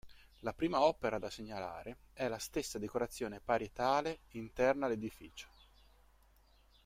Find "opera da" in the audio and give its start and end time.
0.81-1.29